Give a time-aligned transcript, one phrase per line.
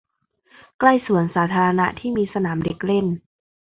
[0.79, 3.07] ใกล้สวนสาธารณะที่มีสนามเด็กเล่น